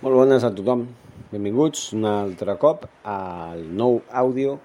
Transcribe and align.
Molt 0.00 0.16
bones 0.16 0.44
a 0.44 0.50
tothom. 0.56 0.86
Benvinguts 1.30 1.90
un 1.94 2.06
altre 2.08 2.56
cop 2.58 2.86
al 3.06 3.60
nou 3.76 4.00
àudio 4.10 4.58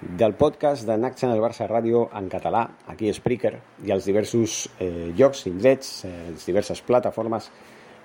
del 0.00 0.34
podcast 0.38 0.86
de 0.86 0.96
NAC 1.00 1.16
Channel 1.16 1.40
Barça 1.40 1.66
Ràdio 1.66 2.04
en 2.14 2.28
català, 2.30 2.66
aquí 2.86 3.08
a 3.08 3.14
Spreaker, 3.16 3.54
i 3.86 3.90
als 3.94 4.06
diversos 4.06 4.66
eh, 4.78 5.08
llocs, 5.16 5.46
indrets, 5.50 6.04
eh, 6.04 6.34
diverses 6.44 6.82
plataformes 6.84 7.48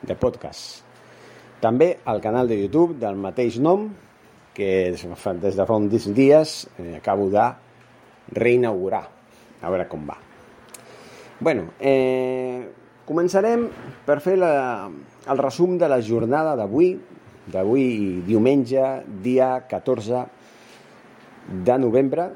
de 0.01 0.15
podcast. 0.15 0.81
També 1.61 1.91
al 2.09 2.21
canal 2.23 2.47
de 2.49 2.57
YouTube 2.57 2.97
del 2.97 3.19
mateix 3.21 3.59
nom, 3.61 3.89
que 4.55 4.91
des 4.91 5.55
de 5.55 5.65
fa 5.65 5.77
uns 5.77 6.07
dies 6.15 6.55
eh, 6.79 6.95
acabo 6.97 7.29
de 7.29 7.45
reinaugurar. 8.33 9.03
A 9.61 9.69
veure 9.69 9.87
com 9.87 10.07
va. 10.07 10.17
bueno, 11.39 11.71
eh, 11.79 12.65
començarem 13.07 13.67
per 14.05 14.19
fer 14.23 14.37
la, 14.39 14.89
el 15.27 15.41
resum 15.41 15.77
de 15.81 15.89
la 15.91 16.01
jornada 16.05 16.55
d'avui, 16.59 16.93
d'avui 17.51 17.85
diumenge, 18.27 18.83
dia 19.23 19.53
14 19.69 20.25
de 21.65 21.77
novembre, 21.81 22.29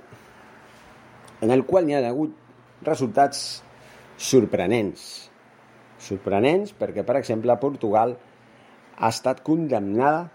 en 1.41 1.51
el 1.51 1.65
qual 1.67 1.89
hi 1.89 1.97
ha 1.97 2.03
hagut 2.07 2.33
resultats 2.85 3.43
sorprenents. 4.17 5.29
Sorprenents 6.01 6.73
perquè, 6.77 7.05
per 7.05 7.19
exemple, 7.19 7.55
Portugal 7.61 8.15
ha 8.95 9.11
estat 9.11 9.41
condemnada 9.45 10.29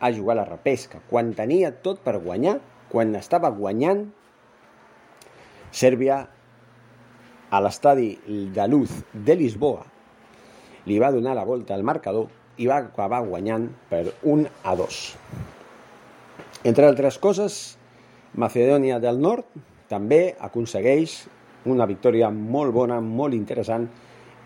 a 0.00 0.12
jugar 0.12 0.36
a 0.36 0.42
la 0.42 0.48
repesca, 0.48 1.00
quan 1.08 1.32
tenia 1.34 1.72
tot 1.82 2.02
per 2.04 2.18
guanyar, 2.20 2.58
quan 2.92 3.14
estava 3.16 3.50
guanyant, 3.50 4.06
Sèrbia 5.76 6.22
a 7.56 7.60
l'estadi 7.64 8.10
de 8.52 8.66
Luz 8.68 8.92
de 9.12 9.36
Lisboa 9.38 9.84
li 10.86 10.98
va 11.00 11.12
donar 11.14 11.34
la 11.34 11.46
volta 11.48 11.74
al 11.74 11.84
marcador 11.86 12.28
i 12.60 12.68
va 12.68 12.82
acabar 12.82 13.22
guanyant 13.24 13.68
per 13.90 14.04
1 14.22 14.44
a 14.64 14.74
2. 14.76 15.00
Entre 16.68 16.86
altres 16.86 17.18
coses, 17.22 17.56
Macedònia 18.36 19.00
del 19.00 19.20
Nord 19.22 19.48
també 19.88 20.36
aconsegueix 20.40 21.16
una 21.66 21.86
victòria 21.88 22.30
molt 22.30 22.74
bona, 22.74 23.00
molt 23.00 23.34
interessant 23.34 23.88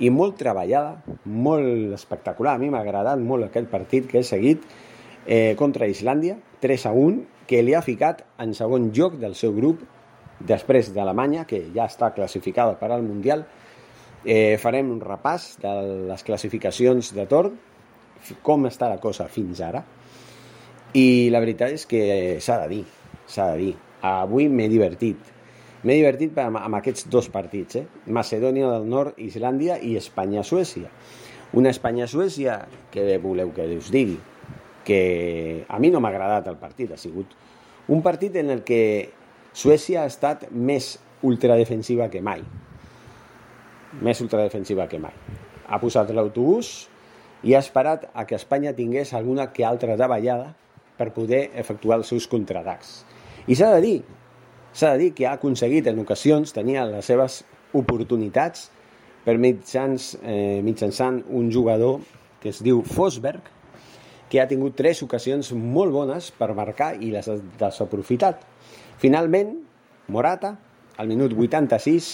i 0.00 0.08
molt 0.10 0.38
treballada, 0.40 1.00
molt 1.24 1.94
espectacular. 1.96 2.54
A 2.56 2.62
mi 2.62 2.70
m'ha 2.72 2.80
agradat 2.80 3.20
molt 3.20 3.48
aquest 3.48 3.68
partit 3.72 4.08
que 4.08 4.22
he 4.22 4.26
seguit 4.26 4.64
eh, 5.26 5.54
contra 5.58 5.90
Islàndia, 5.90 6.38
3 6.64 6.86
a 6.88 6.94
1, 6.96 7.20
que 7.50 7.64
li 7.66 7.74
ha 7.74 7.82
ficat 7.84 8.22
en 8.40 8.54
segon 8.56 8.90
lloc 8.96 9.18
del 9.20 9.34
seu 9.36 9.52
grup 9.56 9.82
després 10.40 10.92
d'Alemanya, 10.94 11.46
que 11.46 11.66
ja 11.74 11.86
està 11.86 12.14
classificada 12.16 12.78
per 12.80 12.90
al 12.92 13.02
Mundial, 13.06 13.44
Eh, 14.24 14.58
farem 14.60 14.90
un 14.92 15.00
repàs 15.00 15.54
de 15.62 15.70
les 16.10 16.22
classificacions 16.24 17.14
de 17.16 17.24
torn, 17.26 17.54
com 18.44 18.66
està 18.68 18.90
la 18.92 18.98
cosa 19.00 19.24
fins 19.32 19.62
ara, 19.64 19.80
i 20.92 21.30
la 21.32 21.40
veritat 21.40 21.72
és 21.72 21.86
que 21.88 22.02
s'ha 22.44 22.58
de 22.60 22.68
dir, 22.68 22.82
s'ha 23.26 23.52
de 23.54 23.62
dir. 23.62 23.74
Avui 24.04 24.48
m'he 24.52 24.68
divertit. 24.68 25.16
M'he 25.84 25.96
divertit 25.96 26.36
amb, 26.42 26.58
amb 26.60 26.76
aquests 26.76 27.08
dos 27.08 27.30
partits, 27.32 27.80
eh? 27.80 27.86
Macedònia 28.12 28.68
del 28.74 28.88
Nord, 28.88 29.16
Islàndia 29.16 29.78
i 29.80 29.94
Espanya-Suècia. 29.96 30.90
Una 31.56 31.72
Espanya-Suècia 31.72 32.58
que 32.92 33.16
voleu 33.18 33.54
que 33.56 33.64
us 33.78 33.88
digui 33.90 34.18
que 34.84 35.64
a 35.68 35.78
mi 35.80 35.88
no 35.90 36.00
m'ha 36.00 36.12
agradat 36.12 36.48
el 36.52 36.60
partit, 36.60 36.92
ha 36.92 37.00
sigut 37.00 37.32
un 37.88 38.02
partit 38.02 38.36
en 38.36 38.50
el 38.50 38.62
que 38.64 39.12
Suècia 39.52 40.02
ha 40.02 40.10
estat 40.10 40.48
més 40.50 40.96
ultradefensiva 41.26 42.08
que 42.08 42.22
mai 42.22 42.44
més 43.98 44.20
ultradefensiva 44.22 44.86
que 44.88 45.00
mai. 45.02 45.14
Ha 45.66 45.78
posat 45.82 46.10
l'autobús 46.14 46.88
i 47.42 47.54
ha 47.54 47.62
esperat 47.62 48.06
a 48.14 48.26
que 48.28 48.38
Espanya 48.38 48.74
tingués 48.76 49.14
alguna 49.14 49.50
que 49.52 49.66
altra 49.66 49.96
davallada 49.98 50.52
per 50.98 51.10
poder 51.16 51.48
efectuar 51.58 52.00
els 52.00 52.10
seus 52.12 52.28
contraatacs. 52.30 53.00
I 53.48 53.56
s'ha 53.56 53.72
de 53.74 53.80
dir, 53.84 53.96
s'ha 54.72 54.92
de 54.94 55.06
dir 55.06 55.14
que 55.16 55.26
ha 55.26 55.34
aconseguit 55.38 55.88
en 55.90 56.02
ocasions 56.02 56.52
tenir 56.54 56.78
les 56.90 57.06
seves 57.06 57.42
oportunitats 57.74 58.68
per 59.24 59.38
mitjans, 59.38 60.14
eh, 60.22 60.60
mitjançant 60.64 61.22
un 61.28 61.50
jugador 61.52 62.00
que 62.40 62.50
es 62.50 62.62
diu 62.62 62.82
Fosberg, 62.82 63.42
que 64.30 64.40
ha 64.40 64.46
tingut 64.46 64.76
tres 64.78 65.02
ocasions 65.02 65.50
molt 65.52 65.92
bones 65.92 66.30
per 66.30 66.52
marcar 66.54 66.94
i 67.02 67.10
les 67.10 67.26
ha 67.28 67.34
desaprofitat. 67.58 68.44
Finalment, 69.00 69.54
Morata, 70.12 70.58
al 71.00 71.08
minut 71.08 71.32
86, 71.32 72.08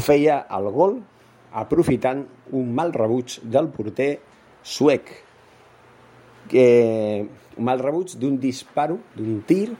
feia 0.00 0.38
el 0.48 0.68
gol 0.72 0.94
aprofitant 1.52 2.22
un 2.56 2.70
mal 2.72 2.94
rebuig 2.96 3.36
del 3.44 3.68
porter 3.68 4.14
suec. 4.64 5.10
Que, 6.48 6.64
un 7.58 7.68
mal 7.68 7.82
rebuig 7.84 8.14
d'un 8.16 8.38
disparo, 8.40 8.96
d'un 9.12 9.42
tir, 9.44 9.74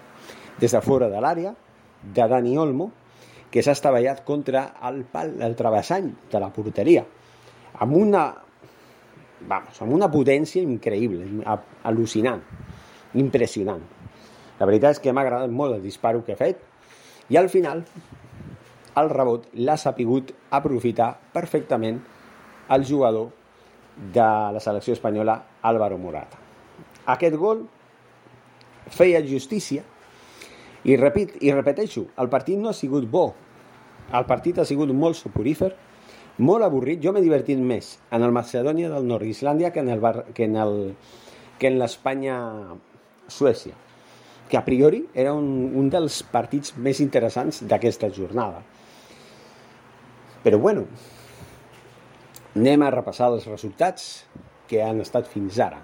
des 0.61 0.77
de 0.77 0.83
fora 0.85 1.09
de 1.09 1.25
l'àrea, 1.25 1.55
de 2.03 2.29
Dani 2.29 2.53
Olmo, 2.61 2.91
que 3.49 3.65
s'ha 3.65 3.73
estavellat 3.73 4.23
contra 4.29 4.67
el 4.89 5.03
pal, 5.09 5.39
el 5.41 5.57
travessany 5.57 6.13
de 6.33 6.41
la 6.41 6.53
porteria, 6.53 7.07
amb 7.81 7.97
una, 7.97 8.29
vamos, 9.49 9.81
amb 9.81 9.97
una 9.97 10.13
potència 10.13 10.61
increïble, 10.61 11.33
al·lucinant, 11.89 12.45
impressionant. 13.25 14.02
La 14.63 14.69
veritat 14.71 14.95
és 14.95 15.03
que 15.03 15.11
m'ha 15.11 15.25
agradat 15.27 15.51
molt 15.51 15.75
el 15.75 15.83
disparo 15.83 16.23
que 16.23 16.37
ha 16.37 16.39
fet 16.39 16.61
i 17.35 17.39
al 17.41 17.49
final 17.51 17.83
el 19.01 19.09
rebot 19.11 19.49
l'ha 19.59 19.75
sapigut 19.81 20.31
aprofitar 20.55 21.09
perfectament 21.35 21.99
el 22.77 22.85
jugador 22.87 23.33
de 24.15 24.29
la 24.55 24.61
selecció 24.61 24.95
espanyola 24.95 25.35
Álvaro 25.63 25.99
Morata. 25.99 26.39
Aquest 27.11 27.37
gol 27.37 27.67
feia 28.87 29.23
justícia 29.27 29.83
i, 30.85 30.97
repit, 30.97 31.35
i 31.43 31.51
repeteixo, 31.51 32.07
el 32.23 32.31
partit 32.31 32.59
no 32.59 32.71
ha 32.71 32.77
sigut 32.77 33.11
bo. 33.11 33.33
El 34.15 34.27
partit 34.31 34.59
ha 34.63 34.69
sigut 34.69 34.91
molt 34.95 35.19
suporífer, 35.19 35.73
molt 36.39 36.67
avorrit. 36.67 37.03
Jo 37.03 37.13
m'he 37.15 37.23
divertit 37.25 37.59
més 37.59 37.97
en 38.11 38.23
el 38.23 38.35
Macedònia 38.35 38.91
del 38.95 39.07
Nord 39.11 39.27
Islàndia 39.27 39.75
que 39.75 39.83
en 39.83 39.91
el 39.95 40.23
que 40.35 40.47
en 40.47 40.57
el 40.57 40.77
que 41.59 41.71
en 41.71 41.79
l'Espanya 41.79 42.37
Suècia, 43.31 43.75
que 44.53 44.59
a 44.59 44.67
priori 44.67 45.07
era 45.17 45.31
un, 45.33 45.47
un 45.81 45.87
dels 45.89 46.19
partits 46.29 46.75
més 46.77 46.99
interessants 47.01 47.63
d'aquesta 47.65 48.11
jornada. 48.13 48.59
Però 50.45 50.59
bueno, 50.61 50.83
anem 52.53 52.83
a 52.85 52.91
repassar 52.93 53.31
els 53.33 53.47
resultats 53.49 54.27
que 54.69 54.83
han 54.85 55.01
estat 55.01 55.31
fins 55.33 55.57
ara. 55.57 55.79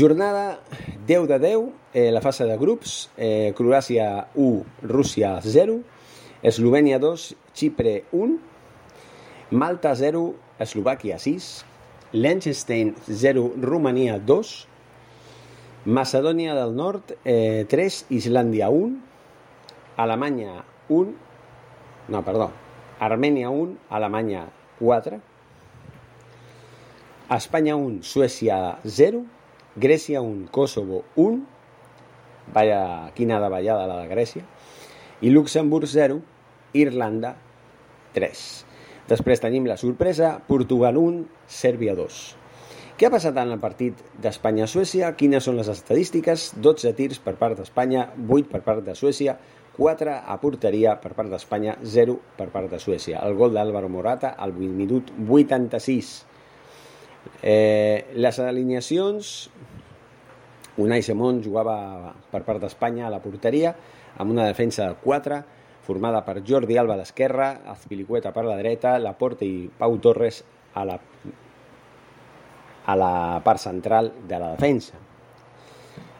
Jornada 0.00 0.62
10 1.10 1.26
de 1.28 1.38
10, 1.42 1.66
eh, 1.92 2.06
la 2.16 2.22
fase 2.24 2.46
de 2.48 2.56
grups, 2.56 2.94
eh, 3.20 3.52
Croàcia 3.58 4.30
1, 4.32 4.64
Rússia 4.88 5.34
0, 5.44 5.82
Eslovènia 6.40 6.96
2, 7.04 7.26
Xipre 7.52 7.98
1, 8.16 8.38
Malta 9.50 9.92
0, 9.92 10.24
Eslovàquia 10.56 11.20
6, 11.20 11.52
Liechtenstein 12.16 12.94
0, 13.12 13.50
Romania 13.60 14.16
2, 14.16 14.56
Macedònia 15.86 16.54
del 16.56 16.72
Nord 16.74 17.12
eh, 17.22 17.64
3, 17.70 18.06
Islàndia 18.10 18.66
1, 18.74 18.96
Alemanya 20.02 20.64
1, 20.90 21.12
no, 22.10 22.22
perdó, 22.26 22.48
Armènia 22.98 23.52
1, 23.54 23.76
Alemanya 23.94 24.48
4, 24.80 25.20
Espanya 27.36 27.76
1, 27.78 28.02
Suècia 28.02 28.78
0, 28.82 29.22
Grècia 29.76 30.22
1, 30.22 30.48
Kosovo 30.50 31.04
1, 31.14 31.38
vaya, 32.54 33.12
quina 33.14 33.38
davallada 33.38 33.86
la 33.86 34.00
de 34.02 34.08
Grècia, 34.10 34.42
i 35.22 35.30
Luxemburg 35.30 35.86
0, 35.86 36.18
Irlanda 36.74 37.36
3. 38.18 38.42
Després 39.06 39.38
tenim 39.38 39.70
la 39.70 39.78
sorpresa, 39.78 40.40
Portugal 40.50 40.98
1, 40.98 41.22
Sèrbia 41.46 41.94
2. 41.94 42.45
Què 42.96 43.10
ha 43.10 43.12
passat 43.12 43.36
en 43.36 43.50
el 43.52 43.58
partit 43.60 43.98
d'Espanya-Suècia? 44.24 45.10
Quines 45.20 45.44
són 45.44 45.58
les 45.58 45.68
estadístiques? 45.68 46.46
12 46.64 46.94
tirs 46.96 47.18
per 47.20 47.34
part 47.36 47.58
d'Espanya, 47.58 48.06
8 48.24 48.48
per 48.48 48.62
part 48.64 48.80
de 48.86 48.94
Suècia, 48.96 49.34
4 49.76 50.14
a 50.16 50.36
porteria 50.40 50.94
per 51.02 51.12
part 51.18 51.28
d'Espanya, 51.28 51.74
0 51.84 52.14
per 52.38 52.46
part 52.54 52.72
de 52.72 52.80
Suècia. 52.80 53.20
El 53.28 53.36
gol 53.36 53.52
d'Álvaro 53.52 53.92
Morata 53.92 54.32
al 54.40 54.56
minut 54.56 55.12
86. 55.28 56.14
Eh, 57.42 58.16
les 58.16 58.40
alineacions... 58.40 59.36
Unai 60.80 61.00
Simón 61.00 61.38
jugava 61.44 61.76
per 62.32 62.42
part 62.48 62.60
d'Espanya 62.64 63.06
a 63.06 63.12
la 63.12 63.20
porteria 63.24 63.70
amb 64.20 64.32
una 64.34 64.44
defensa 64.44 64.88
de 64.88 64.98
4 65.04 65.38
formada 65.86 66.20
per 66.24 66.42
Jordi 66.44 66.76
Alba 66.76 66.96
a 66.96 67.00
l'esquerra, 67.00 67.46
Azpilicueta 67.72 68.32
per 68.36 68.44
la 68.44 68.58
dreta, 68.60 68.98
Laporte 69.00 69.48
i 69.48 69.70
Pau 69.78 69.96
Torres 70.04 70.42
a 70.76 70.84
la, 70.84 70.98
a 72.86 72.96
la 72.96 73.42
part 73.44 73.60
central 73.60 74.12
de 74.28 74.38
la 74.38 74.52
defensa. 74.54 74.94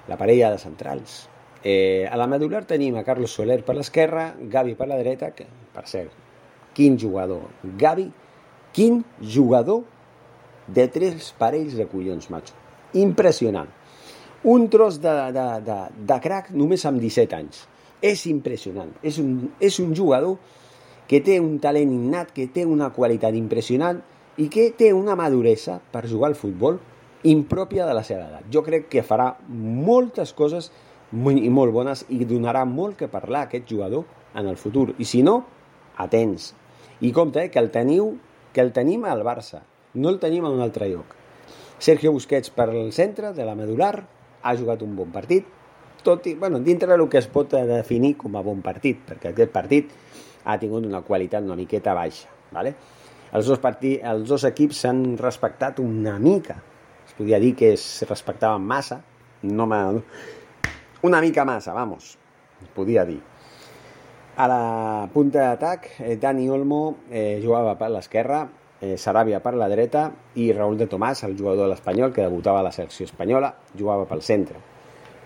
La 0.09 0.19
parella 0.19 0.51
de 0.51 0.59
centrals. 0.59 1.29
Eh, 1.63 2.07
a 2.11 2.17
la 2.19 2.27
medular 2.31 2.65
tenim 2.67 2.97
a 2.99 3.05
Carlos 3.07 3.33
Soler 3.35 3.63
per 3.67 3.75
l'esquerra, 3.79 4.29
Gavi 4.39 4.77
per 4.79 4.87
la 4.91 4.99
dreta, 4.99 5.33
que, 5.35 5.47
per 5.75 5.87
cert, 5.91 6.13
quin 6.75 6.99
jugador. 6.99 7.47
Gavi, 7.79 8.07
quin 8.75 9.01
jugador 9.23 9.85
de 10.67 10.87
tres 10.93 11.33
parells 11.39 11.79
de 11.79 11.87
collons, 11.91 12.29
macho. 12.31 12.55
Impressionant. 12.95 13.71
Un 14.47 14.69
tros 14.71 15.01
de, 15.03 15.15
de, 15.35 15.47
de, 15.67 15.79
de 16.07 16.19
crack 16.23 16.53
només 16.55 16.85
amb 16.87 17.03
17 17.03 17.39
anys. 17.39 17.65
És 18.03 18.27
impressionant. 18.31 18.93
És 19.03 19.19
un, 19.23 19.49
és 19.59 19.79
un 19.83 19.95
jugador 19.97 20.37
que 21.07 21.23
té 21.23 21.39
un 21.41 21.57
talent 21.63 21.91
innat, 21.95 22.31
que 22.35 22.47
té 22.53 22.67
una 22.67 22.91
qualitat 22.95 23.35
impressionant 23.39 24.03
i 24.37 24.49
que 24.53 24.71
té 24.77 24.93
una 24.93 25.17
maduresa 25.17 25.79
per 25.93 26.07
jugar 26.09 26.31
al 26.31 26.39
futbol 26.39 26.79
impròpia 27.27 27.87
de 27.87 27.95
la 27.97 28.05
seva 28.05 28.29
edat. 28.29 28.45
Jo 28.53 28.63
crec 28.63 28.91
que 28.93 29.05
farà 29.07 29.33
moltes 29.49 30.35
coses 30.37 30.71
molt, 31.11 31.41
i 31.41 31.51
molt 31.51 31.73
bones 31.75 32.05
i 32.13 32.25
donarà 32.29 32.65
molt 32.69 32.99
que 33.01 33.11
parlar 33.11 33.47
aquest 33.47 33.69
jugador 33.71 34.05
en 34.37 34.47
el 34.47 34.59
futur. 34.61 34.93
I 34.99 35.05
si 35.09 35.23
no, 35.27 35.41
atents. 35.97 36.53
I 37.01 37.13
compte, 37.13 37.45
eh, 37.45 37.51
que 37.51 37.61
el 37.61 37.71
teniu 37.73 38.15
que 38.53 38.63
el 38.65 38.73
tenim 38.73 39.05
al 39.05 39.23
Barça, 39.25 39.63
no 39.95 40.09
el 40.09 40.21
tenim 40.21 40.45
a 40.45 40.53
un 40.53 40.63
altre 40.65 40.89
lloc. 40.89 41.17
Sergio 41.79 42.13
Busquets 42.13 42.49
per 42.51 42.71
el 42.71 42.93
centre 42.97 43.35
de 43.37 43.45
la 43.45 43.55
medular 43.55 44.07
ha 44.43 44.55
jugat 44.57 44.81
un 44.83 44.95
bon 44.97 45.11
partit, 45.13 45.45
tot 46.03 46.25
i, 46.31 46.35
bueno, 46.39 46.61
dintre 46.65 46.89
del 46.89 47.09
que 47.13 47.19
es 47.19 47.27
pot 47.29 47.53
definir 47.53 48.15
com 48.17 48.37
a 48.37 48.45
bon 48.45 48.63
partit, 48.65 49.03
perquè 49.09 49.33
aquest 49.33 49.53
partit 49.53 49.93
ha 50.45 50.57
tingut 50.63 50.87
una 50.87 51.03
qualitat 51.03 51.45
una 51.45 51.57
miqueta 51.59 51.93
baixa. 51.93 52.31
¿vale? 52.53 52.75
Els, 53.33 53.47
dos 53.47 53.59
partits, 53.59 54.03
els 54.07 54.29
dos 54.29 54.45
equips 54.47 54.85
s'han 54.85 55.03
respectat 55.19 55.81
una 55.83 56.19
mica. 56.23 56.61
Es 57.07 57.15
podia 57.19 57.41
dir 57.43 57.55
que 57.59 57.73
es 57.75 58.05
respectaven 58.09 58.63
massa, 58.63 59.01
no 59.43 59.67
una 61.03 61.21
mica 61.21 61.45
massa, 61.45 61.73
vamos, 61.73 62.17
podia 62.75 63.05
dir. 63.05 63.21
A 64.37 64.47
la 64.49 65.09
punta 65.13 65.41
d'atac, 65.41 65.89
eh, 66.01 66.17
Dani 66.21 66.49
Olmo 66.51 66.97
eh, 67.11 67.41
jugava 67.43 67.75
per 67.77 67.91
l'esquerra, 67.91 68.43
eh, 68.81 68.97
Saràbia 69.01 69.41
per 69.41 69.55
la 69.55 69.69
dreta 69.69 70.11
i 70.35 70.51
Raúl 70.53 70.77
de 70.77 70.87
Tomàs, 70.87 71.25
el 71.25 71.37
jugador 71.39 71.65
de 71.65 71.71
l'Espanyol, 71.73 72.13
que 72.13 72.27
debutava 72.27 72.61
a 72.61 72.67
la 72.67 72.73
selecció 72.73 73.07
espanyola, 73.07 73.55
jugava 73.79 74.05
pel 74.05 74.23
centre. 74.23 74.61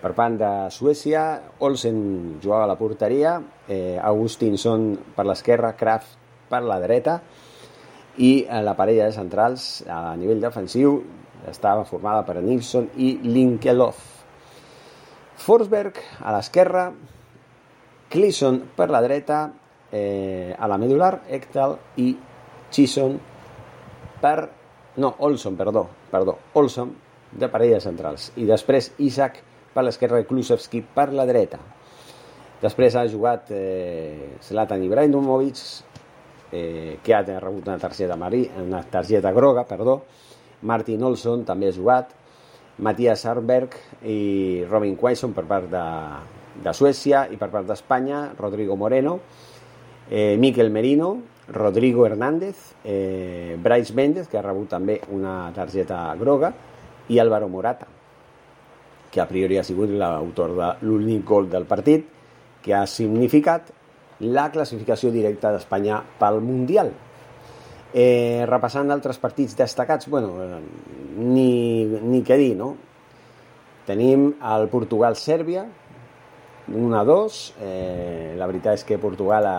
Per 0.01 0.13
part 0.17 0.37
de 0.39 0.51
Suècia, 0.71 1.41
Olsen 1.59 2.39
jugava 2.41 2.63
a 2.63 2.71
la 2.71 2.77
porteria, 2.79 3.41
eh, 3.67 3.99
Augustinsson 4.01 4.93
per 5.15 5.25
l'esquerra, 5.27 5.75
Kraft 5.75 6.17
per 6.49 6.63
la 6.63 6.79
dreta 6.79 7.19
i 8.17 8.43
eh, 8.43 8.61
la 8.63 8.75
parella 8.75 9.07
de 9.07 9.15
centrals 9.15 9.83
a 9.87 10.15
nivell 10.19 10.41
defensiu 10.43 10.99
estava 11.49 11.85
formada 11.85 12.25
per 12.27 12.41
Nilsson 12.41 12.89
i 12.97 13.13
Linkelof. 13.23 14.01
Forsberg 15.41 15.97
a 16.21 16.35
l'esquerra, 16.35 16.91
Cleason 18.11 18.59
per 18.75 18.89
la 18.91 19.01
dreta, 19.01 19.45
eh, 19.91 20.55
a 20.57 20.67
la 20.67 20.77
medular, 20.77 21.21
Ekdal 21.29 21.77
i 21.97 22.11
Chisson 22.71 23.19
per... 24.21 24.49
No, 24.97 25.15
Olson, 25.19 25.55
perdó, 25.55 25.85
perdó, 26.11 26.37
Olson 26.59 26.91
de 27.31 27.47
parella 27.47 27.79
centrals. 27.79 28.31
I 28.35 28.45
després 28.45 28.91
Isaac 28.99 29.39
per 29.71 29.85
l'esquerra 29.85 30.19
i 30.19 30.27
Klusevski 30.27 30.81
per 30.83 31.11
la 31.15 31.25
dreta. 31.25 31.61
Després 32.61 32.95
ha 32.99 33.07
jugat 33.09 33.49
eh, 33.55 34.35
Zlatan 34.43 34.83
Ibrahimovic, 34.85 35.61
eh, 36.51 36.99
que 37.03 37.15
ha 37.15 37.21
rebut 37.23 37.67
una 37.67 37.77
targeta, 37.79 38.15
marí, 38.15 38.43
una 38.59 38.83
targeta 38.83 39.31
groga, 39.31 39.65
perdó. 39.65 40.01
Martin 40.61 41.03
Olson 41.03 41.45
també 41.45 41.69
ha 41.69 41.75
jugat. 41.75 42.11
Matías 42.81 43.25
Arberg 43.29 43.75
i 44.09 44.63
Robin 44.69 44.95
Quaison 44.95 45.33
per 45.35 45.43
part 45.45 45.67
de, 45.69 45.83
de 46.63 46.73
Suècia 46.73 47.27
i 47.29 47.37
per 47.37 47.51
part 47.53 47.67
d'Espanya, 47.67 48.31
Rodrigo 48.39 48.77
Moreno, 48.79 49.19
eh, 50.09 50.35
Miquel 50.39 50.71
Merino, 50.71 51.17
Rodrigo 51.51 52.05
Hernández, 52.05 52.75
eh, 52.83 53.57
Bryce 53.61 53.93
Méndez, 53.93 54.27
que 54.27 54.39
ha 54.39 54.45
rebut 54.45 54.69
també 54.71 54.99
una 55.11 55.51
targeta 55.53 56.03
groga, 56.17 56.53
i 57.09 57.19
Álvaro 57.19 57.49
Morata, 57.49 57.87
que 59.11 59.21
a 59.21 59.27
priori 59.27 59.57
ha 59.59 59.63
sigut 59.67 59.91
l'autor 59.91 60.55
de 60.55 60.71
l'únic 60.87 61.25
gol 61.27 61.49
del 61.51 61.67
partit, 61.67 62.07
que 62.63 62.73
ha 62.73 62.85
significat 62.87 63.71
la 64.21 64.49
classificació 64.53 65.11
directa 65.11 65.51
d'Espanya 65.53 66.01
pel 66.19 66.39
Mundial. 66.45 66.91
Eh, 67.91 68.45
repassant 68.47 68.91
altres 68.93 69.19
partits 69.19 69.57
destacats, 69.57 70.07
bueno, 70.07 70.35
eh, 70.43 70.59
ni, 71.17 71.85
ni 71.85 72.21
què 72.23 72.37
dir, 72.39 72.53
no? 72.55 72.75
Tenim 73.87 74.29
el 74.53 74.69
Portugal-Sèrbia, 74.71 75.65
1-2. 76.71 77.41
Eh, 77.59 78.35
la 78.37 78.47
veritat 78.47 78.79
és 78.79 78.85
que 78.87 79.01
Portugal 79.01 79.49
ha, 79.49 79.57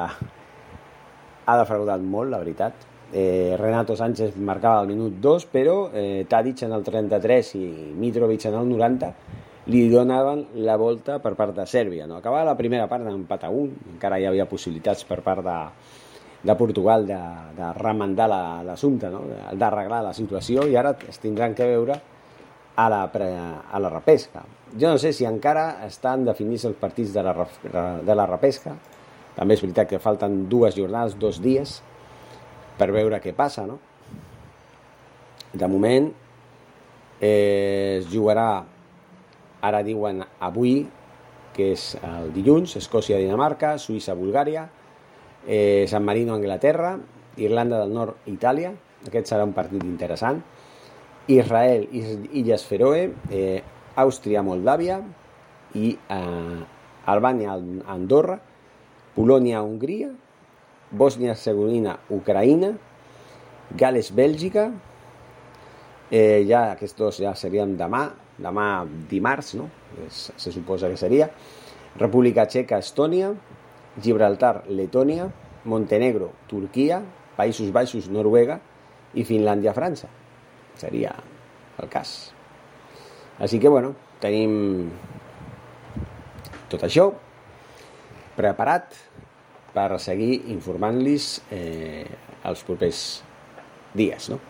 ha 1.44 1.58
defraudat 1.60 2.00
molt, 2.00 2.30
la 2.32 2.40
veritat. 2.40 2.88
Eh, 3.12 3.58
Renato 3.60 3.98
Sánchez 3.98 4.38
marcava 4.40 4.80
al 4.80 4.88
minut 4.88 5.18
2, 5.20 5.46
però 5.52 5.76
eh, 5.92 6.24
Tadic 6.28 6.62
en 6.64 6.72
el 6.72 6.86
33 6.86 7.54
i 7.58 7.66
Mitrovic 7.98 8.46
en 8.48 8.56
el 8.62 8.70
90 8.70 9.12
li 9.66 9.82
donaven 9.90 10.46
la 10.66 10.76
volta 10.76 11.19
per 11.22 11.34
part 11.38 11.54
de 11.56 11.66
Sèrbia. 11.70 12.06
No? 12.06 12.19
Acabava 12.19 12.50
la 12.50 12.58
primera 12.58 12.88
part 12.90 13.06
d'empat 13.06 13.46
a 13.46 13.50
1, 13.50 13.92
encara 13.94 14.19
hi 14.19 14.26
havia 14.26 14.48
possibilitats 14.50 15.04
per 15.06 15.20
part 15.22 15.44
de, 15.46 15.58
de 16.42 16.56
Portugal 16.58 17.06
de, 17.06 17.20
de 17.58 17.69
remandar 17.78 18.28
l'assumpte, 18.66 19.10
no? 19.12 19.22
d'arreglar 19.58 20.02
la 20.08 20.16
situació 20.16 20.66
i 20.66 20.76
ara 20.78 20.96
es 21.08 21.22
tindran 21.22 21.54
que 21.54 21.69
veure 21.69 22.00
a 22.74 22.88
la, 22.88 23.04
pre, 23.12 23.28
a 23.70 23.78
la 23.78 23.92
repesca. 23.92 24.42
Jo 24.72 24.90
no 24.94 24.98
sé 24.98 25.12
si 25.12 25.26
encara 25.28 25.84
estan 25.86 26.24
definits 26.24 26.64
els 26.64 26.78
partits 26.81 27.12
de 27.14 27.22
la, 27.22 27.34
de 28.02 28.16
la 28.16 28.26
repesca. 28.26 28.74
També 29.36 29.56
és 29.56 29.62
veritat 29.64 29.88
que 29.88 30.00
falten 30.02 30.46
dues 30.48 30.74
jornades, 30.76 31.16
dos 31.20 31.38
dies, 31.40 31.81
per 32.78 32.90
veure 32.92 33.20
què 33.22 33.34
passa, 33.36 33.64
no? 33.69 33.78
De 35.52 35.69
moment 35.69 36.08
eh, 37.20 38.00
es 38.00 38.08
jugarà, 38.12 38.64
ara 39.62 39.82
diuen 39.86 40.22
avui, 40.42 40.82
que 41.54 41.72
és 41.76 41.92
el 42.02 42.32
dilluns, 42.34 42.76
Escòcia-Dinamarca, 42.81 43.76
Suïssa-Bulgària, 43.78 44.66
eh, 45.46 45.84
San 45.88 46.04
Marino, 46.04 46.34
Anglaterra, 46.34 46.96
Irlanda 47.36 47.78
del 47.81 47.92
Nord, 47.94 48.26
Itàlia, 48.26 48.72
aquest 49.06 49.32
serà 49.32 49.44
un 49.44 49.54
partit 49.56 49.82
interessant, 49.84 50.42
Israel, 51.31 51.86
Illes 51.92 52.64
Feroe, 52.66 53.12
eh, 53.31 53.62
Àustria, 53.96 54.42
Moldàvia 54.42 54.98
i 55.78 55.92
eh, 55.94 56.62
Albània, 57.12 57.54
Andorra, 57.92 58.38
Polònia, 59.14 59.62
Hongria, 59.62 60.10
Bòsnia-Herzegovina, 60.92 61.98
Ucraïna, 62.12 62.72
Gales, 63.78 64.10
Bèlgica, 64.12 64.70
eh, 66.10 66.44
ja 66.48 66.72
aquests 66.72 66.98
dos 66.98 67.20
ja 67.22 67.34
serien 67.38 67.76
demà, 67.78 68.06
demà 68.43 68.84
dimarts, 69.11 69.55
no? 69.58 69.69
Se 70.11 70.53
suposa 70.53 70.91
que 70.91 70.99
seria, 71.01 71.31
República 72.01 72.46
Txeca, 72.49 72.81
Estònia, 72.82 73.32
Gibraltar, 74.01 74.63
Letònia, 74.69 75.29
Montenegro, 75.69 76.32
Turquia, 76.51 77.03
Països 77.37 77.70
Baixos, 77.75 78.08
Noruega 78.11 78.58
i 79.15 79.25
Finlàndia, 79.29 79.75
França. 79.77 80.08
Seria 80.81 81.13
el 81.79 81.91
cas. 81.93 82.32
Així 83.43 83.61
que, 83.61 83.70
bueno, 83.72 83.94
tenim 84.22 84.91
tot 86.72 86.84
això 86.87 87.11
preparat 88.37 88.94
per 89.72 90.01
seguir 90.01 90.43
informant-los 90.53 91.29
eh, 91.53 92.06
els 92.49 92.65
propers 92.69 93.03
dies, 93.96 94.29
no? 94.32 94.41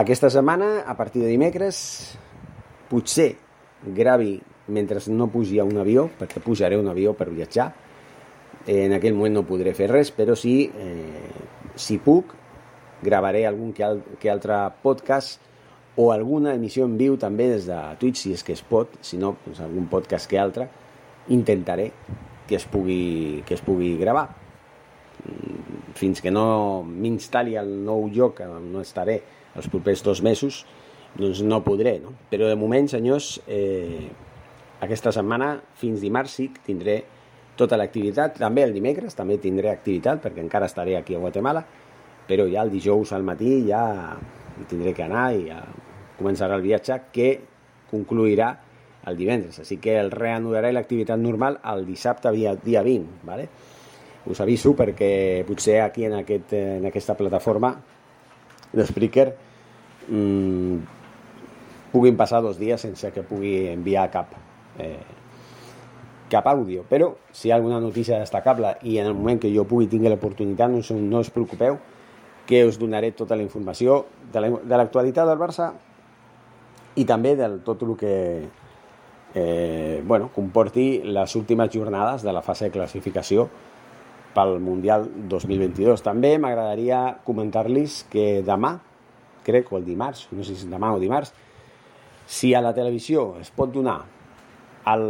Aquesta 0.00 0.30
setmana, 0.32 0.84
a 0.88 0.96
partir 0.96 1.20
de 1.20 1.28
dimecres, 1.28 2.16
potser 2.92 3.32
gravi 3.96 4.36
mentre 4.68 5.00
no 5.08 5.26
pugi 5.32 5.58
a 5.58 5.64
un 5.64 5.78
avió, 5.80 6.06
perquè 6.18 6.42
pujaré 6.44 6.78
un 6.78 6.88
avió 6.88 7.16
per 7.18 7.30
viatjar. 7.32 7.72
En 8.70 8.92
aquell 8.94 9.16
moment 9.16 9.40
no 9.40 9.46
podré 9.48 9.72
fer 9.74 9.88
res, 9.90 10.12
però 10.14 10.36
sí, 10.38 10.70
eh, 10.70 11.72
si 11.74 11.98
puc, 11.98 12.36
gravaré 13.02 13.46
algun 13.46 13.72
que, 13.74 13.82
al, 13.84 14.02
que 14.20 14.30
altre 14.30 14.58
podcast 14.82 15.40
o 15.96 16.12
alguna 16.12 16.54
emissió 16.54 16.86
en 16.86 16.94
viu 16.96 17.18
també 17.20 17.48
des 17.50 17.66
de 17.68 17.78
Twitch, 18.00 18.22
si 18.22 18.36
és 18.36 18.44
que 18.46 18.54
es 18.54 18.62
pot, 18.62 18.94
si 19.04 19.18
no, 19.20 19.34
doncs 19.44 19.60
algun 19.64 19.88
podcast 19.90 20.30
que 20.30 20.38
altre, 20.40 20.68
intentaré 21.34 21.90
que 22.48 22.56
es 22.56 22.64
pugui, 22.70 23.42
que 23.46 23.58
es 23.58 23.64
pugui 23.64 23.96
gravar. 23.98 24.28
Mm, 25.26 25.92
fins 25.98 26.22
que 26.22 26.30
no 26.32 26.84
m'instal·li 26.86 27.58
al 27.58 27.68
nou 27.84 28.06
lloc, 28.14 28.40
no 28.46 28.80
estaré 28.80 29.20
els 29.58 29.68
propers 29.68 30.02
dos 30.06 30.22
mesos, 30.24 30.62
doncs 31.18 31.42
no 31.44 31.62
podré, 31.64 31.98
no? 32.00 32.14
Però 32.30 32.48
de 32.48 32.56
moment, 32.56 32.88
senyors, 32.88 33.34
eh, 33.46 34.08
aquesta 34.80 35.12
setmana, 35.12 35.54
fins 35.78 36.00
dimarts, 36.00 36.38
sí 36.38 36.48
tindré 36.64 37.02
tota 37.56 37.76
l'activitat, 37.76 38.38
també 38.40 38.64
el 38.64 38.72
dimecres 38.72 39.14
també 39.14 39.36
tindré 39.38 39.70
activitat, 39.70 40.22
perquè 40.24 40.40
encara 40.40 40.66
estaré 40.70 40.96
aquí 40.96 41.14
a 41.14 41.20
Guatemala, 41.20 41.64
però 42.28 42.46
ja 42.50 42.62
el 42.64 42.70
dijous 42.72 43.12
al 43.12 43.22
matí 43.22 43.60
ja 43.68 44.16
tindré 44.68 44.94
que 44.94 45.04
anar 45.04 45.32
i 45.36 45.48
ja 45.50 45.60
començarà 46.18 46.56
el 46.56 46.64
viatge 46.64 46.98
que 47.12 47.28
concluirà 47.90 48.54
el 49.06 49.18
divendres. 49.18 49.58
Així 49.58 49.78
que 49.82 49.98
el 50.00 50.10
reanudaré 50.14 50.72
l'activitat 50.72 51.18
normal 51.20 51.58
el 51.74 51.84
dissabte 51.86 52.30
dia, 52.32 52.54
dia 52.56 52.82
20. 52.82 53.26
¿vale? 53.26 53.48
Us 54.30 54.40
aviso 54.40 54.76
perquè 54.78 55.42
potser 55.46 55.80
aquí 55.82 56.06
en, 56.06 56.14
aquest, 56.22 56.54
en 56.54 56.86
aquesta 56.86 57.16
plataforma 57.18 57.74
de 58.72 58.86
Spreaker 58.86 59.28
mmm, 60.08 61.01
puguin 61.92 62.16
passar 62.16 62.40
dos 62.42 62.58
dies 62.58 62.80
sense 62.80 63.12
que 63.12 63.22
pugui 63.22 63.68
enviar 63.68 64.08
cap, 64.10 64.32
eh, 64.80 65.04
cap 66.32 66.48
àudio. 66.48 66.86
Però 66.88 67.12
si 67.30 67.48
hi 67.48 67.52
ha 67.52 67.58
alguna 67.60 67.80
notícia 67.80 68.18
destacable 68.18 68.76
i 68.82 68.98
en 68.98 69.10
el 69.10 69.14
moment 69.14 69.40
que 69.40 69.52
jo 69.54 69.66
pugui 69.68 69.90
tingui 69.92 70.10
l'oportunitat, 70.10 70.72
no, 70.72 70.80
no 71.00 71.20
us 71.20 71.30
preocupeu, 71.30 71.78
que 72.46 72.64
us 72.66 72.78
donaré 72.80 73.12
tota 73.12 73.36
la 73.36 73.44
informació 73.44 74.06
de 74.32 74.76
l'actualitat 74.76 75.28
del 75.28 75.38
Barça 75.38 75.70
i 76.98 77.04
també 77.08 77.36
del 77.36 77.60
tot 77.64 77.84
el 77.86 77.94
que 77.96 78.16
eh, 79.34 80.02
bueno, 80.04 80.30
comporti 80.34 81.02
les 81.04 81.36
últimes 81.36 81.70
jornades 81.72 82.22
de 82.22 82.32
la 82.32 82.42
fase 82.42 82.66
de 82.66 82.74
classificació 82.74 83.48
pel 84.34 84.58
Mundial 84.60 85.06
2022. 85.28 86.02
També 86.04 86.34
m'agradaria 86.40 87.18
comentar-los 87.24 88.02
que 88.12 88.42
demà, 88.44 88.78
crec, 89.44 89.72
o 89.72 89.78
el 89.78 89.86
dimarts, 89.86 90.28
no 90.32 90.44
sé 90.44 90.56
si 90.56 90.68
demà 90.68 90.92
o 90.92 91.00
dimarts, 91.00 91.32
si 92.32 92.54
a 92.54 92.62
la 92.64 92.72
televisió 92.72 93.34
es 93.42 93.50
pot 93.52 93.68
donar 93.74 93.98
el 94.88 95.02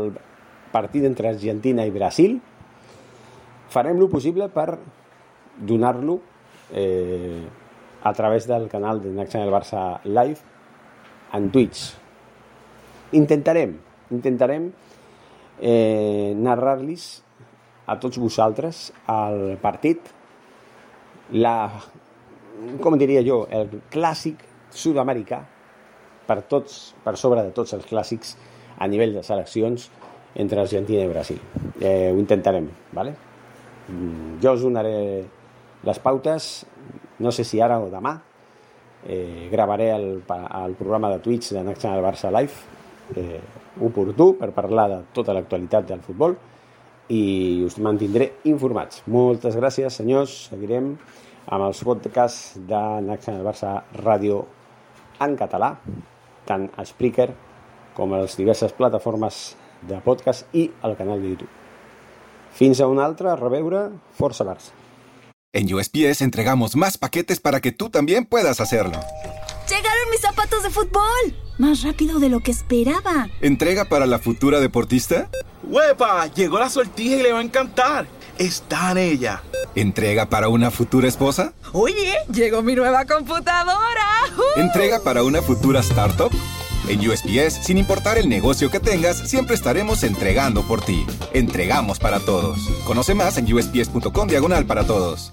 partit 0.72 1.04
entre 1.06 1.30
Argentina 1.30 1.84
i 1.86 1.92
Brasil, 1.94 2.40
farem 3.70 4.00
lo 4.00 4.08
possible 4.10 4.48
per 4.50 4.74
donar-lo 5.54 6.18
eh, 6.74 7.46
a 8.02 8.12
través 8.12 8.48
del 8.50 8.66
canal 8.68 9.00
de 9.04 9.14
Next 9.14 9.36
Channel 9.36 9.54
Barça 9.54 10.00
Live 10.02 10.40
en 11.38 11.48
Twitch. 11.54 11.92
Intentarem, 13.14 13.78
intentarem 14.10 14.72
eh, 15.60 16.34
narrar-los 16.34 17.06
a 17.86 18.00
tots 18.02 18.18
vosaltres 18.18 18.88
el 19.06 19.60
partit, 19.62 20.10
la, 21.38 21.70
com 22.82 22.98
diria 22.98 23.22
jo, 23.22 23.44
el 23.46 23.78
clàssic 23.94 24.42
sud-americà 24.74 25.44
per, 26.26 26.42
tots, 26.48 26.94
per 27.04 27.16
sobre 27.20 27.42
de 27.42 27.52
tots 27.56 27.74
els 27.76 27.86
clàssics 27.88 28.36
a 28.78 28.88
nivell 28.88 29.14
de 29.14 29.22
seleccions 29.26 29.88
entre 30.34 30.60
Argentina 30.62 31.04
i 31.04 31.10
Brasil. 31.10 31.40
Eh, 31.80 32.10
ho 32.12 32.18
intentarem, 32.18 32.68
¿vale? 32.92 33.14
Mm, 33.88 34.38
jo 34.42 34.52
us 34.54 34.62
donaré 34.62 35.24
les 35.82 35.98
pautes, 35.98 36.52
no 37.18 37.32
sé 37.32 37.44
si 37.44 37.60
ara 37.60 37.80
o 37.82 37.90
demà, 37.90 38.16
eh, 39.06 39.48
gravaré 39.50 39.90
el, 39.92 40.22
el 40.22 40.74
programa 40.78 41.10
de 41.10 41.18
Twitch 41.18 41.52
de 41.52 41.74
Channel 41.74 42.04
Barça 42.04 42.30
Live, 42.30 42.52
eh, 43.16 43.40
oportú 43.80 44.36
per 44.38 44.52
parlar 44.54 44.88
de 44.90 45.00
tota 45.12 45.34
l'actualitat 45.34 45.88
del 45.88 46.02
futbol 46.04 46.36
i 47.12 47.62
us 47.66 47.78
mantindré 47.82 48.32
informats. 48.48 49.02
Moltes 49.06 49.56
gràcies, 49.58 49.92
senyors. 49.92 50.48
Seguirem 50.52 50.94
amb 51.46 51.66
els 51.66 51.82
podcasts 51.84 52.58
de 52.68 52.82
Channel 53.18 53.44
Barça 53.44 53.74
Ràdio 53.98 54.44
en 55.22 55.36
català, 55.36 55.74
tant 56.46 56.68
a 56.76 56.84
Spreaker 56.84 57.30
com 57.96 58.12
a 58.14 58.22
les 58.22 58.36
diverses 58.36 58.72
plataformes 58.72 59.56
de 59.88 59.98
podcast 60.04 60.46
i 60.54 60.70
al 60.82 60.96
canal 60.96 61.20
de 61.22 61.34
YouTube. 61.34 61.50
Fins 62.52 62.80
a 62.80 62.86
una 62.86 63.04
altra, 63.04 63.32
a 63.32 63.36
reveure, 63.36 63.90
força 64.18 64.44
Barça. 64.44 64.72
En 65.54 65.72
USPS 65.72 66.22
entregamos 66.22 66.76
más 66.76 66.96
paquetes 66.96 67.38
para 67.40 67.60
que 67.60 67.72
tú 67.72 67.90
también 67.90 68.24
puedas 68.24 68.60
hacerlo. 68.60 68.98
¡Llegaron 69.68 70.10
mis 70.10 70.20
zapatos 70.20 70.62
de 70.62 70.70
fútbol! 70.70 71.36
Más 71.58 71.82
rápido 71.82 72.18
de 72.18 72.30
lo 72.30 72.40
que 72.40 72.50
esperaba. 72.50 73.28
¿Entrega 73.40 73.84
para 73.84 74.06
la 74.06 74.18
futura 74.18 74.60
deportista? 74.60 75.28
¡Huepa! 75.62 76.26
Llegó 76.28 76.58
la 76.58 76.70
sortija 76.70 77.16
y 77.16 77.22
le 77.22 77.32
va 77.32 77.40
a 77.40 77.42
encantar. 77.42 78.06
Está 78.38 78.92
en 78.92 78.98
ella. 78.98 79.42
¿Entrega 79.74 80.26
para 80.26 80.48
una 80.48 80.70
futura 80.70 81.06
esposa? 81.06 81.52
Oye, 81.72 82.14
llegó 82.32 82.62
mi 82.62 82.74
nueva 82.74 83.06
computadora. 83.06 84.06
¿Entrega 84.56 85.00
para 85.02 85.22
una 85.24 85.40
futura 85.40 85.80
startup? 85.80 86.30
En 86.88 87.08
USPS, 87.08 87.64
sin 87.64 87.78
importar 87.78 88.18
el 88.18 88.28
negocio 88.28 88.70
que 88.70 88.80
tengas, 88.80 89.16
siempre 89.30 89.54
estaremos 89.54 90.02
entregando 90.02 90.62
por 90.62 90.82
ti. 90.84 91.06
Entregamos 91.32 91.98
para 91.98 92.20
todos. 92.20 92.58
Conoce 92.84 93.14
más 93.14 93.38
en 93.38 93.52
usps.com 93.52 94.28
diagonal 94.28 94.66
para 94.66 94.84
todos. 94.84 95.32